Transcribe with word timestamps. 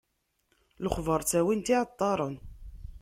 Lexbaṛ 0.83 1.21
ttawin-t 1.23 1.73
iɛeṭṭaṛen. 1.73 2.35